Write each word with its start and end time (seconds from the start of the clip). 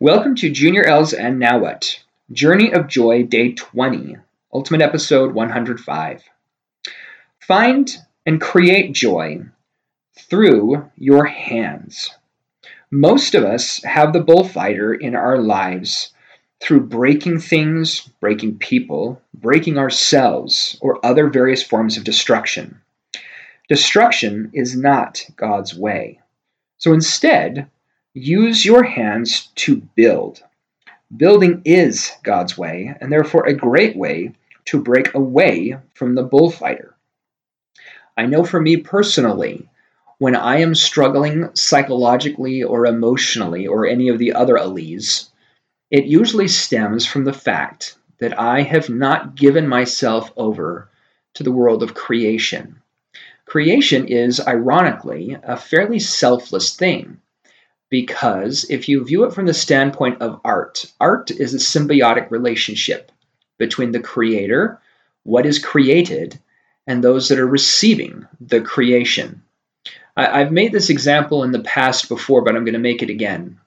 Welcome 0.00 0.36
to 0.36 0.48
Junior 0.48 0.84
L's 0.84 1.12
and 1.12 1.40
Now 1.40 1.58
What? 1.58 2.04
Journey 2.30 2.72
of 2.72 2.86
Joy, 2.86 3.24
Day 3.24 3.54
20, 3.54 4.16
Ultimate 4.54 4.80
Episode 4.80 5.34
105. 5.34 6.22
Find 7.40 7.96
and 8.24 8.40
create 8.40 8.92
joy 8.94 9.40
through 10.16 10.88
your 10.94 11.24
hands. 11.24 12.12
Most 12.92 13.34
of 13.34 13.42
us 13.42 13.82
have 13.82 14.12
the 14.12 14.22
bullfighter 14.22 14.94
in 14.94 15.16
our 15.16 15.36
lives 15.36 16.12
through 16.60 16.86
breaking 16.86 17.40
things, 17.40 18.08
breaking 18.20 18.58
people, 18.58 19.20
breaking 19.34 19.78
ourselves, 19.78 20.78
or 20.80 21.04
other 21.04 21.26
various 21.26 21.64
forms 21.64 21.96
of 21.96 22.04
destruction. 22.04 22.80
Destruction 23.68 24.52
is 24.54 24.76
not 24.76 25.26
God's 25.34 25.74
way. 25.74 26.20
So 26.76 26.92
instead, 26.92 27.68
use 28.18 28.64
your 28.64 28.82
hands 28.82 29.48
to 29.54 29.76
build. 29.76 30.42
Building 31.16 31.62
is 31.64 32.12
God's 32.22 32.58
way, 32.58 32.94
and 33.00 33.10
therefore 33.10 33.46
a 33.46 33.54
great 33.54 33.96
way 33.96 34.34
to 34.66 34.82
break 34.82 35.14
away 35.14 35.78
from 35.94 36.14
the 36.14 36.22
bullfighter. 36.22 36.94
I 38.16 38.26
know 38.26 38.44
for 38.44 38.60
me 38.60 38.78
personally, 38.78 39.68
when 40.18 40.34
I 40.34 40.58
am 40.58 40.74
struggling 40.74 41.54
psychologically 41.54 42.62
or 42.62 42.86
emotionally 42.86 43.66
or 43.66 43.86
any 43.86 44.08
of 44.08 44.18
the 44.18 44.32
other 44.32 44.58
alleys, 44.58 45.30
it 45.90 46.04
usually 46.04 46.48
stems 46.48 47.06
from 47.06 47.24
the 47.24 47.32
fact 47.32 47.96
that 48.18 48.38
I 48.38 48.62
have 48.62 48.90
not 48.90 49.36
given 49.36 49.68
myself 49.68 50.32
over 50.36 50.90
to 51.34 51.44
the 51.44 51.52
world 51.52 51.82
of 51.82 51.94
creation. 51.94 52.82
Creation 53.46 54.06
is, 54.08 54.40
ironically, 54.40 55.36
a 55.42 55.56
fairly 55.56 56.00
selfless 56.00 56.76
thing 56.76 57.20
because 57.90 58.66
if 58.68 58.88
you 58.88 59.04
view 59.04 59.24
it 59.24 59.32
from 59.32 59.46
the 59.46 59.54
standpoint 59.54 60.20
of 60.20 60.40
art, 60.44 60.86
art 61.00 61.30
is 61.30 61.54
a 61.54 61.58
symbiotic 61.58 62.30
relationship 62.30 63.10
between 63.56 63.92
the 63.92 64.00
creator, 64.00 64.80
what 65.24 65.46
is 65.46 65.58
created, 65.58 66.38
and 66.86 67.02
those 67.02 67.28
that 67.28 67.38
are 67.38 67.46
receiving 67.46 68.26
the 68.40 68.60
creation. 68.60 69.42
I, 70.16 70.40
have 70.40 70.52
made 70.52 70.72
this 70.72 70.90
example 70.90 71.44
in 71.44 71.52
the 71.52 71.60
past 71.60 72.08
before, 72.08 72.42
but 72.42 72.56
I'm 72.56 72.64
going 72.64 72.72
to 72.72 72.80
make 72.80 73.02
it 73.02 73.10
again. 73.10 73.60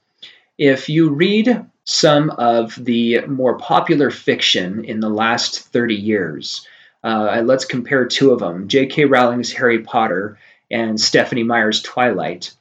If 0.57 0.89
you 0.89 1.09
read 1.09 1.65
some 1.85 2.29
of 2.31 2.75
the 2.75 3.21
more 3.21 3.57
popular 3.57 4.11
fiction 4.11 4.83
in 4.83 4.99
the 4.99 5.09
last 5.09 5.59
30 5.69 5.95
years, 5.95 6.67
uh, 7.03 7.41
let's 7.45 7.65
compare 7.65 8.05
two 8.05 8.31
of 8.31 8.39
them 8.39 8.67
J.K. 8.67 9.05
Rowling's 9.05 9.53
Harry 9.53 9.79
Potter 9.79 10.37
and 10.69 10.99
Stephenie 10.99 11.43
Meyer's 11.43 11.81
Twilight. 11.81 12.51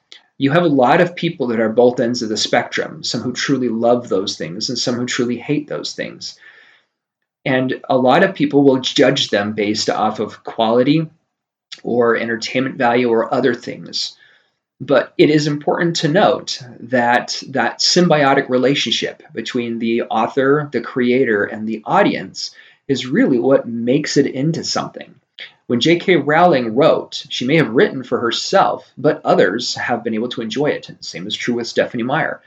You 0.41 0.53
have 0.53 0.63
a 0.63 0.69
lot 0.69 1.03
of 1.03 1.17
people 1.17 1.49
that 1.49 1.61
are 1.61 1.69
both 1.69 2.01
ends 2.01 2.23
of 2.23 2.31
the 2.31 2.37
spectrum, 2.39 3.05
some 3.05 3.21
who 3.21 3.35
truly 3.35 3.69
love 3.69 4.09
those 4.09 4.39
things 4.39 4.71
and 4.71 4.79
some 4.79 4.95
who 4.95 5.05
truly 5.05 5.37
hate 5.37 5.69
those 5.69 5.93
things. 5.93 6.39
And 7.45 7.83
a 7.91 7.99
lot 7.99 8.23
of 8.23 8.35
people 8.35 8.65
will 8.65 8.81
judge 8.81 9.29
them 9.29 9.53
based 9.53 9.91
off 9.91 10.19
of 10.19 10.43
quality 10.43 11.11
or 11.83 12.17
entertainment 12.17 12.77
value 12.77 13.11
or 13.11 13.35
other 13.35 13.53
things. 13.53 14.17
But 14.81 15.13
it 15.19 15.29
is 15.29 15.47
important 15.47 15.97
to 15.97 16.09
note 16.09 16.63
that 16.81 17.43
that 17.49 17.81
symbiotic 17.81 18.49
relationship 18.49 19.23
between 19.35 19.79
the 19.79 20.05
author, 20.05 20.71
the 20.73 20.81
creator, 20.81 21.45
and 21.45 21.69
the 21.69 21.83
audience 21.85 22.55
is 22.89 23.07
really 23.07 23.39
what 23.39 23.69
makes 23.69 24.17
it 24.17 24.25
into 24.25 24.65
something. 24.65 25.20
When 25.71 25.79
J.K. 25.79 26.17
Rowling 26.17 26.75
wrote, 26.75 27.25
she 27.29 27.47
may 27.47 27.55
have 27.59 27.71
written 27.71 28.03
for 28.03 28.19
herself, 28.19 28.91
but 28.99 29.21
others 29.25 29.77
have 29.77 30.03
been 30.03 30.15
able 30.15 30.29
to 30.31 30.41
enjoy 30.41 30.71
it. 30.71 30.91
Same 30.99 31.29
is 31.29 31.37
true 31.37 31.55
with 31.55 31.69
Stephenie 31.69 32.03
Meyer. 32.03 32.43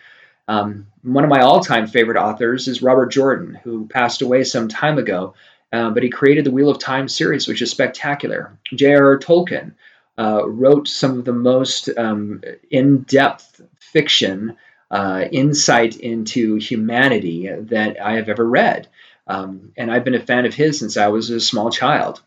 Um, 0.50 0.88
one 1.04 1.24
of 1.24 1.30
my 1.30 1.40
all 1.40 1.62
time 1.62 1.88
favorite 1.88 2.18
authors 2.18 2.68
is 2.68 2.82
Robert 2.82 3.14
Jordan, 3.14 3.58
who 3.64 3.88
passed 3.88 4.22
away 4.22 4.44
some 4.44 4.68
time 4.68 4.98
ago, 4.98 5.36
uh, 5.72 5.92
but 5.92 6.04
he 6.04 6.10
created 6.10 6.44
the 6.44 6.52
Wheel 6.52 6.70
of 6.70 6.80
Time 6.80 7.08
series, 7.08 7.48
which 7.48 7.62
is 7.62 7.72
spectacular. 7.72 8.60
J.R.R. 8.76 9.20
Tolkien 9.20 9.72
uh, 10.20 10.42
wrote 10.46 10.90
some 10.90 11.18
of 11.18 11.24
the 11.24 11.32
most 11.32 11.88
um, 11.98 12.42
in 12.70 13.04
depth 13.04 13.62
fiction, 13.80 14.58
uh, 14.92 15.24
insight 15.32 15.96
into 15.96 16.56
humanity 16.56 17.48
that 17.48 18.02
I 18.02 18.16
have 18.16 18.28
ever 18.28 18.44
read. 18.46 18.90
Um, 19.28 19.72
and 19.78 19.90
I've 19.90 20.04
been 20.04 20.14
a 20.14 20.20
fan 20.20 20.46
of 20.46 20.54
his 20.54 20.78
since 20.78 20.98
I 20.98 21.08
was 21.08 21.30
a 21.30 21.40
small 21.40 21.72
child, 21.72 22.22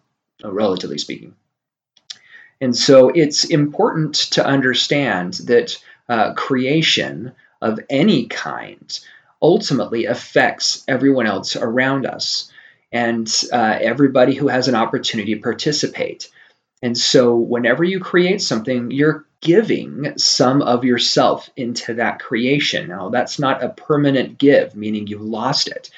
uh, 0.45 0.53
relatively 0.53 0.99
speaking. 0.99 1.35
And 2.61 2.75
so 2.75 3.11
it's 3.11 3.45
important 3.45 4.15
to 4.33 4.45
understand 4.45 5.35
that 5.45 5.77
uh, 6.09 6.35
creation 6.35 7.33
of 7.61 7.81
any 7.91 8.27
kind 8.27 8.99
ultimately 9.43 10.07
affects 10.07 10.85
everyone 10.89 11.27
else 11.27 11.57
around 11.57 12.07
us 12.07 12.51
and 12.93 13.31
uh, 13.53 13.79
everybody 13.81 14.35
who 14.35 14.49
has 14.49 14.69
an 14.69 14.75
opportunity 14.75 15.35
to 15.35 15.41
participate. 15.41 16.31
And 16.83 16.97
so, 16.97 17.35
whenever 17.35 17.85
you 17.85 18.01
create 18.01 18.41
something, 18.41 18.91
you're 18.91 19.27
giving 19.41 20.17
some 20.19 20.63
of 20.63 20.85
yourself 20.85 21.51
into 21.57 21.95
that 21.95 22.21
creation. 22.21 22.89
Now, 22.89 23.09
that's 23.09 23.39
not 23.39 23.63
a 23.63 23.71
permanent 23.71 24.39
give, 24.39 24.77
meaning 24.77 25.07
you've 25.07 25.23
lost 25.23 25.69
it. 25.69 25.91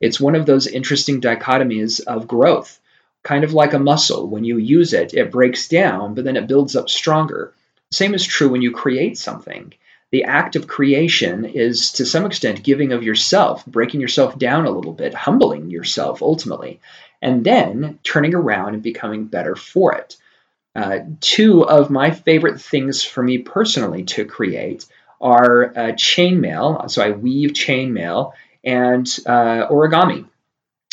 It's 0.00 0.20
one 0.20 0.34
of 0.34 0.46
those 0.46 0.66
interesting 0.66 1.20
dichotomies 1.20 2.00
of 2.04 2.26
growth, 2.26 2.80
kind 3.22 3.44
of 3.44 3.52
like 3.52 3.72
a 3.72 3.78
muscle. 3.78 4.28
When 4.28 4.44
you 4.44 4.58
use 4.58 4.92
it, 4.92 5.14
it 5.14 5.30
breaks 5.30 5.68
down, 5.68 6.14
but 6.14 6.24
then 6.24 6.36
it 6.36 6.46
builds 6.46 6.76
up 6.76 6.88
stronger. 6.88 7.52
Same 7.90 8.14
is 8.14 8.24
true 8.24 8.48
when 8.48 8.62
you 8.62 8.72
create 8.72 9.18
something. 9.18 9.72
The 10.10 10.24
act 10.24 10.56
of 10.56 10.68
creation 10.68 11.44
is 11.44 11.92
to 11.92 12.06
some 12.06 12.26
extent 12.26 12.62
giving 12.62 12.92
of 12.92 13.02
yourself, 13.02 13.64
breaking 13.64 14.00
yourself 14.00 14.38
down 14.38 14.66
a 14.66 14.70
little 14.70 14.92
bit, 14.92 15.14
humbling 15.14 15.70
yourself 15.70 16.22
ultimately, 16.22 16.80
and 17.22 17.44
then 17.44 17.98
turning 18.02 18.34
around 18.34 18.74
and 18.74 18.82
becoming 18.82 19.26
better 19.26 19.56
for 19.56 19.94
it. 19.94 20.16
Uh, 20.74 21.00
two 21.20 21.66
of 21.66 21.90
my 21.90 22.10
favorite 22.10 22.60
things 22.60 23.04
for 23.04 23.22
me 23.22 23.38
personally 23.38 24.04
to 24.04 24.24
create 24.24 24.86
are 25.20 25.66
uh, 25.66 25.92
chainmail. 25.92 26.90
So 26.90 27.02
I 27.02 27.10
weave 27.12 27.52
chainmail 27.52 28.32
and 28.64 29.06
uh, 29.26 29.68
origami. 29.68 30.26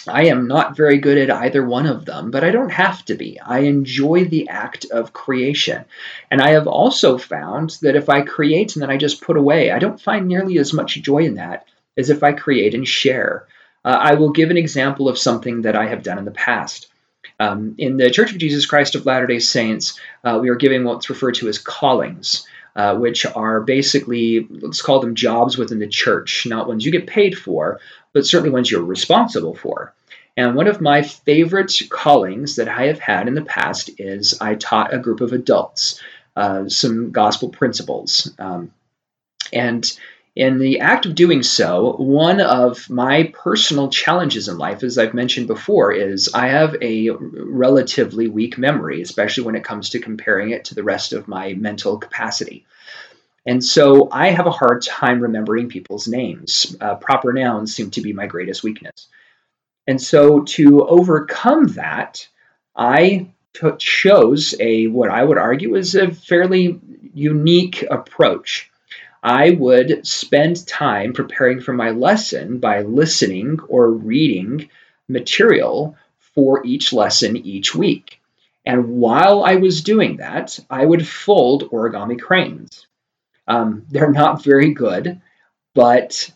I 0.08 0.26
am 0.26 0.48
not 0.48 0.78
very 0.78 0.98
good 0.98 1.18
at 1.18 1.32
either 1.32 1.66
one 1.66 1.86
of 1.86 2.06
them, 2.06 2.32
but 2.32 2.44
I 2.44 2.52
don't 2.52 2.72
have 2.72 3.04
to 3.06 3.16
be. 3.16 3.40
I 3.40 3.60
enjoy 3.60 4.26
the 4.26 4.48
act 4.50 4.86
of 4.92 5.14
creation. 5.14 5.86
And 6.32 6.42
I 6.42 6.52
have 6.52 6.68
also 6.68 7.18
found 7.18 7.78
that 7.82 7.96
if 7.96 8.10
I 8.10 8.22
create 8.22 8.76
and 8.76 8.84
then 8.84 8.90
I 8.90 8.98
just 8.98 9.22
put 9.22 9.38
away, 9.38 9.72
I 9.72 9.80
don't 9.80 10.02
find 10.02 10.28
nearly 10.28 10.58
as 10.58 10.74
much 10.74 11.02
joy 11.02 11.24
in 11.24 11.36
that 11.36 11.68
as 11.98 12.10
if 12.10 12.24
I 12.24 12.34
create 12.34 12.74
and 12.74 12.88
share. 12.88 13.46
Uh, 13.84 13.98
I 14.00 14.14
will 14.16 14.32
give 14.32 14.50
an 14.50 14.58
example 14.58 15.10
of 15.10 15.18
something 15.18 15.64
that 15.64 15.76
I 15.76 15.88
have 15.88 16.04
done 16.04 16.18
in 16.18 16.26
the 16.26 16.32
past. 16.32 16.88
Um, 17.40 17.76
in 17.78 17.98
the 17.98 18.10
Church 18.10 18.32
of 18.32 18.38
Jesus 18.38 18.66
Christ 18.66 18.96
of 18.96 19.06
Latter 19.06 19.28
day 19.28 19.40
Saints, 19.40 20.00
uh, 20.24 20.40
we 20.42 20.50
are 20.50 20.56
giving 20.56 20.84
what's 20.84 21.10
referred 21.10 21.36
to 21.36 21.48
as 21.48 21.58
callings 21.58 22.46
uh, 22.76 22.96
which 22.96 23.26
are 23.26 23.62
basically, 23.62 24.48
let's 24.50 24.82
call 24.82 25.00
them 25.00 25.16
jobs 25.16 25.58
within 25.58 25.80
the 25.80 25.88
church, 25.88 26.46
not 26.46 26.68
ones 26.68 26.86
you 26.86 26.92
get 26.92 27.08
paid 27.08 27.38
for, 27.38 27.80
but 28.14 28.26
certainly 28.26 28.52
ones 28.52 28.70
you're 28.70 28.84
responsible 28.84 29.56
for. 29.56 29.94
And 30.38 30.56
one 30.56 30.68
of 30.68 30.82
my 30.82 31.02
favorite 31.02 31.74
callings 31.90 32.56
that 32.56 32.70
I 32.70 32.86
have 32.86 33.00
had 33.00 33.28
in 33.28 33.34
the 33.34 33.42
past 33.42 33.90
is 33.98 34.40
I 34.40 34.56
taught 34.56 34.94
a 34.94 35.00
group 35.00 35.22
of 35.22 35.34
adults 35.34 36.02
uh, 36.36 36.70
some 36.70 37.12
gospel 37.12 37.50
principles. 37.50 38.32
Um, 38.40 38.72
and 39.52 39.92
in 40.36 40.58
the 40.58 40.80
act 40.80 41.06
of 41.06 41.16
doing 41.16 41.44
so, 41.44 41.96
one 41.98 42.40
of 42.40 42.90
my 42.90 43.34
personal 43.34 43.90
challenges 43.90 44.48
in 44.48 44.58
life, 44.58 44.84
as 44.84 44.98
I've 44.98 45.14
mentioned 45.14 45.48
before, 45.48 45.92
is 45.92 46.34
I 46.34 46.48
have 46.48 46.78
a 46.82 47.10
relatively 47.10 48.30
weak 48.30 48.58
memory, 48.58 49.02
especially 49.02 49.44
when 49.44 49.56
it 49.56 49.66
comes 49.66 49.90
to 49.90 50.00
comparing 50.00 50.52
it 50.52 50.66
to 50.66 50.76
the 50.76 50.84
rest 50.84 51.12
of 51.12 51.28
my 51.28 51.54
mental 51.56 51.98
capacity. 51.98 52.66
And 53.46 53.64
so 53.64 54.10
I 54.12 54.30
have 54.30 54.48
a 54.48 54.52
hard 54.52 54.82
time 54.82 55.22
remembering 55.22 55.70
people's 55.70 56.08
names. 56.08 56.76
Uh, 56.80 56.96
proper 56.96 57.34
nouns 57.34 57.74
seem 57.74 57.92
to 57.92 58.02
be 58.02 58.14
my 58.14 58.28
greatest 58.28 58.64
weakness. 58.64 59.08
And 59.88 60.02
so 60.02 60.42
to 60.42 60.86
overcome 60.86 61.68
that, 61.70 62.28
I 62.76 63.30
t- 63.54 63.70
chose 63.80 64.56
a 64.60 64.88
what 64.88 65.10
I 65.10 65.24
would 65.24 65.38
argue 65.38 65.76
is 65.76 65.96
a 65.96 66.12
fairly 66.12 66.80
unique 67.14 67.84
approach. 67.90 68.70
I 69.24 69.52
would 69.52 70.06
spend 70.06 70.68
time 70.68 71.14
preparing 71.14 71.60
for 71.60 71.74
my 71.74 71.90
lesson 71.92 72.60
by 72.60 72.82
listening 72.84 73.60
or 73.68 73.90
reading 73.90 74.70
material 75.08 75.98
for 76.36 76.66
each 76.66 76.94
lesson 76.94 77.36
each 77.36 77.76
week. 77.76 78.22
And 78.66 79.00
while 79.00 79.44
I 79.44 79.56
was 79.56 79.82
doing 79.82 80.18
that, 80.18 80.60
I 80.70 80.86
would 80.86 81.08
fold 81.08 81.70
origami 81.72 82.20
cranes. 82.20 82.86
Um, 83.50 83.86
they're 83.90 84.12
not 84.12 84.44
very 84.44 84.74
good, 84.74 85.20
but 85.74 86.32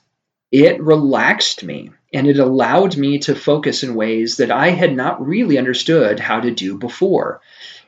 it 0.51 0.81
relaxed 0.81 1.63
me 1.63 1.91
and 2.13 2.27
it 2.27 2.39
allowed 2.39 2.97
me 2.97 3.19
to 3.19 3.35
focus 3.35 3.83
in 3.83 3.95
ways 3.95 4.37
that 4.37 4.51
I 4.51 4.69
had 4.69 4.95
not 4.95 5.25
really 5.25 5.57
understood 5.57 6.19
how 6.19 6.39
to 6.39 6.51
do 6.51 6.77
before. 6.77 7.41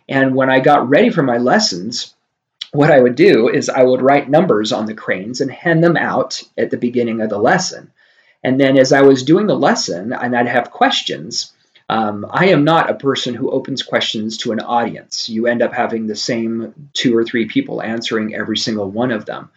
And 0.08 0.36
when 0.36 0.50
I 0.50 0.60
got 0.60 0.90
ready 0.90 1.10
for 1.10 1.24
my 1.24 1.38
lessons, 1.38 2.14
what 2.72 2.92
I 2.92 3.00
would 3.00 3.16
do 3.16 3.50
is 3.50 3.70
I 3.70 3.84
would 3.84 4.02
write 4.02 4.30
numbers 4.30 4.72
on 4.72 4.86
the 4.86 4.94
cranes 4.94 5.42
and 5.42 5.52
hand 5.52 5.84
them 5.84 5.98
out 5.98 6.42
at 6.58 6.72
the 6.72 6.78
beginning 6.78 7.22
of 7.22 7.30
the 7.30 7.38
lesson. 7.38 7.92
And 8.44 8.60
then 8.60 8.78
as 8.78 8.94
I 8.94 9.02
was 9.02 9.24
doing 9.24 9.48
the 9.48 9.58
lesson 9.58 10.14
and 10.14 10.36
I'd 10.36 10.48
have 10.48 10.70
questions, 10.72 11.54
um, 11.88 12.26
I 12.30 12.48
am 12.48 12.64
not 12.64 12.90
a 12.90 12.96
person 12.96 13.36
who 13.36 13.52
opens 13.52 13.84
questions 13.84 14.38
to 14.40 14.52
an 14.52 14.60
audience. 14.60 15.30
You 15.30 15.48
end 15.48 15.62
up 15.62 15.74
having 15.74 16.08
the 16.08 16.16
same 16.16 16.90
two 16.94 17.16
or 17.16 17.24
three 17.24 17.46
people 17.46 17.82
answering 17.82 18.34
every 18.34 18.58
single 18.58 18.90
one 18.90 19.12
of 19.12 19.26
them. 19.26 19.52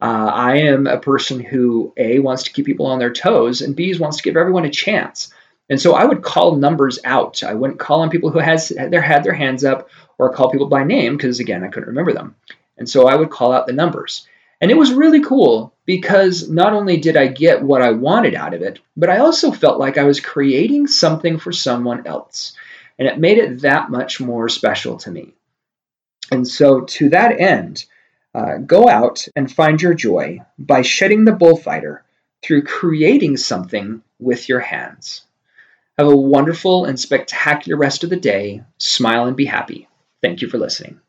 Uh, 0.00 0.30
I 0.32 0.56
am 0.58 0.86
a 0.86 0.98
person 0.98 1.40
who 1.40 1.92
A 1.96 2.18
wants 2.18 2.44
to 2.44 2.52
keep 2.52 2.66
people 2.66 2.86
on 2.86 2.98
their 2.98 3.12
toes 3.12 3.60
and 3.60 3.76
B 3.76 3.94
wants 3.98 4.18
to 4.18 4.22
give 4.22 4.36
everyone 4.36 4.64
a 4.64 4.70
chance. 4.70 5.32
And 5.70 5.80
so 5.80 5.94
I 5.94 6.04
would 6.04 6.22
call 6.22 6.56
numbers 6.56 6.98
out. 7.04 7.42
I 7.42 7.54
wouldn't 7.54 7.78
call 7.78 8.00
on 8.00 8.10
people 8.10 8.30
who 8.30 8.38
has 8.38 8.68
their 8.68 9.00
had 9.00 9.24
their 9.24 9.32
hands 9.32 9.64
up 9.64 9.88
or 10.18 10.32
call 10.32 10.50
people 10.50 10.68
by 10.68 10.84
name 10.84 11.16
because 11.16 11.40
again 11.40 11.64
I 11.64 11.68
couldn't 11.68 11.88
remember 11.88 12.12
them. 12.12 12.34
And 12.76 12.88
so 12.88 13.06
I 13.06 13.14
would 13.14 13.30
call 13.30 13.52
out 13.52 13.66
the 13.66 13.72
numbers. 13.72 14.26
And 14.64 14.70
it 14.70 14.78
was 14.78 14.94
really 14.94 15.20
cool 15.20 15.74
because 15.84 16.48
not 16.48 16.72
only 16.72 16.96
did 16.96 17.18
I 17.18 17.26
get 17.26 17.62
what 17.62 17.82
I 17.82 17.90
wanted 17.90 18.34
out 18.34 18.54
of 18.54 18.62
it, 18.62 18.80
but 18.96 19.10
I 19.10 19.18
also 19.18 19.52
felt 19.52 19.78
like 19.78 19.98
I 19.98 20.04
was 20.04 20.20
creating 20.20 20.86
something 20.86 21.38
for 21.38 21.52
someone 21.52 22.06
else. 22.06 22.56
And 22.98 23.06
it 23.06 23.18
made 23.18 23.36
it 23.36 23.60
that 23.60 23.90
much 23.90 24.22
more 24.22 24.48
special 24.48 24.96
to 25.00 25.10
me. 25.10 25.34
And 26.32 26.48
so, 26.48 26.80
to 26.80 27.10
that 27.10 27.38
end, 27.38 27.84
uh, 28.34 28.56
go 28.56 28.88
out 28.88 29.28
and 29.36 29.52
find 29.52 29.82
your 29.82 29.92
joy 29.92 30.40
by 30.58 30.80
shedding 30.80 31.26
the 31.26 31.32
bullfighter 31.32 32.02
through 32.42 32.62
creating 32.62 33.36
something 33.36 34.02
with 34.18 34.48
your 34.48 34.60
hands. 34.60 35.26
Have 35.98 36.08
a 36.08 36.16
wonderful 36.16 36.86
and 36.86 36.98
spectacular 36.98 37.76
rest 37.76 38.02
of 38.02 38.08
the 38.08 38.16
day. 38.16 38.62
Smile 38.78 39.26
and 39.26 39.36
be 39.36 39.44
happy. 39.44 39.88
Thank 40.22 40.40
you 40.40 40.48
for 40.48 40.56
listening. 40.56 41.02